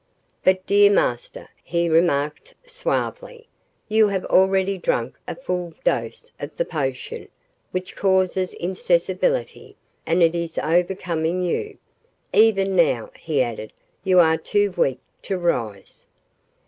"But, 0.43 0.65
dear 0.65 0.89
master," 0.91 1.49
he 1.63 1.87
remarked 1.87 2.55
suavely, 2.65 3.47
"you 3.87 4.07
have 4.07 4.25
already 4.25 4.79
drunk 4.79 5.15
a 5.27 5.35
full 5.35 5.75
dose 5.83 6.31
of 6.39 6.57
the 6.57 6.65
potion 6.65 7.27
which 7.69 7.95
causes 7.95 8.55
insensibility, 8.55 9.75
and 10.07 10.23
it 10.23 10.33
is 10.33 10.57
overcoming 10.57 11.43
you. 11.43 11.77
Even 12.33 12.75
now," 12.75 13.11
he 13.15 13.43
added, 13.43 13.73
"you 14.03 14.19
are 14.19 14.37
too 14.37 14.71
weak 14.71 14.99
to 15.21 15.37
rise." 15.37 16.07